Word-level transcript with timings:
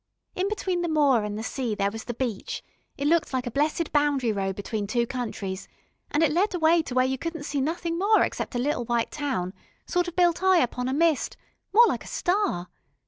In 0.33 0.49
between 0.49 0.81
the 0.81 0.87
moor 0.89 1.23
an' 1.23 1.35
the 1.35 1.43
sea 1.43 1.75
there 1.75 1.91
was 1.91 2.05
the 2.05 2.15
beach 2.15 2.63
it 2.97 3.05
looked 3.07 3.33
like 3.33 3.45
a 3.45 3.51
blessed 3.51 3.91
boundary 3.91 4.31
road 4.31 4.55
between 4.55 4.87
two 4.87 5.05
countries, 5.05 5.67
an' 6.09 6.23
it 6.23 6.31
led 6.31 6.55
away 6.55 6.81
to 6.81 6.95
where 6.95 7.05
you 7.05 7.19
couldn't 7.19 7.43
see 7.43 7.61
nothing 7.61 7.99
more 7.99 8.23
except 8.23 8.55
a 8.55 8.57
little 8.57 8.85
white 8.85 9.11
town, 9.11 9.53
sort 9.85 10.07
of 10.07 10.15
built 10.15 10.41
'igh 10.41 10.57
upon 10.63 10.87
a 10.87 10.91
mist, 10.93 11.37
more 11.71 11.85
like 11.85 12.03
a 12.03 12.07
star.... 12.07 12.67